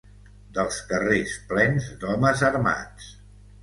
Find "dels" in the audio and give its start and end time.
0.57-0.79